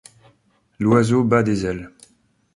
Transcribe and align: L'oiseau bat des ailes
L'oiseau 0.79 1.23
bat 1.23 1.43
des 1.43 1.63
ailes 1.63 1.91